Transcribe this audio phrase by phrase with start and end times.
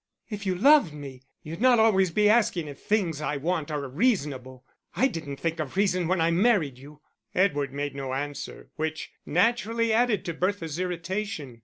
[0.31, 3.87] "If you loved me, you'd not always be asking if the things I want are
[3.87, 4.65] reasonable.
[4.95, 7.01] I didn't think of reason when I married you."
[7.35, 11.59] Edward made no answer, which naturally added to Bertha's irritation.